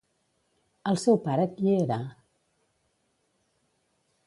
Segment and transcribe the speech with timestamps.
[0.91, 1.99] El seu pare qui era?